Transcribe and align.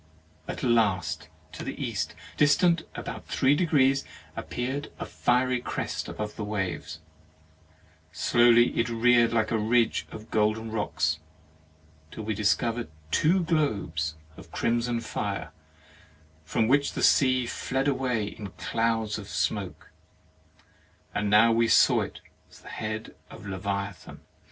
At 0.47 0.63
last 0.63 1.27
to 1.51 1.63
the 1.63 1.79
East, 1.79 2.15
distant 2.35 2.81
about 2.95 3.27
three 3.27 3.53
degrees, 3.53 4.03
appeared 4.35 4.91
a 4.97 5.05
fiery 5.05 5.59
crest 5.61 6.09
above 6.09 6.35
the 6.37 6.43
waves; 6.43 7.01
33 8.09 8.09
THE 8.09 8.09
MARRIAGE 8.09 8.09
OF 8.09 8.17
slowly 8.17 8.79
it 8.79 8.89
reared 9.15 9.31
like 9.31 9.51
a 9.51 9.59
ridge 9.59 10.07
of 10.11 10.31
golden 10.31 10.71
rocks, 10.71 11.19
till 12.09 12.23
we 12.23 12.33
discovered 12.33 12.89
two 13.11 13.43
globes 13.43 14.15
of 14.37 14.51
crimson 14.51 15.01
fire, 15.01 15.51
from 16.43 16.67
which 16.67 16.93
the 16.93 17.03
sea 17.03 17.45
fled 17.45 17.87
away 17.87 18.23
in 18.25 18.47
clouds 18.57 19.19
of 19.19 19.29
smoke; 19.29 19.91
and 21.13 21.29
now 21.29 21.51
we 21.51 21.67
saw 21.67 22.01
it 22.01 22.21
was 22.49 22.61
the 22.61 22.69
head 22.69 23.13
of 23.29 23.45
Le 23.45 23.59
viathan. 23.59 24.17